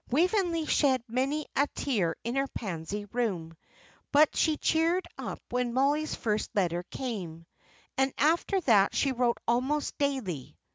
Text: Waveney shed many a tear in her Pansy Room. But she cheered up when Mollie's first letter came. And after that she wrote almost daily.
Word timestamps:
Waveney 0.09 0.65
shed 0.65 1.03
many 1.07 1.45
a 1.55 1.67
tear 1.75 2.15
in 2.23 2.35
her 2.35 2.47
Pansy 2.47 3.05
Room. 3.11 3.55
But 4.11 4.35
she 4.35 4.57
cheered 4.57 5.07
up 5.19 5.39
when 5.51 5.75
Mollie's 5.75 6.15
first 6.15 6.49
letter 6.55 6.81
came. 6.89 7.45
And 7.99 8.11
after 8.17 8.59
that 8.61 8.95
she 8.95 9.11
wrote 9.11 9.37
almost 9.47 9.95
daily. 9.99 10.57